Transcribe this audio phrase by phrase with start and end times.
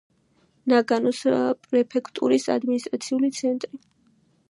[0.73, 1.19] ნაგანოს
[1.67, 3.85] პრეფექტურის ადმინისტრაციული ცენტრი.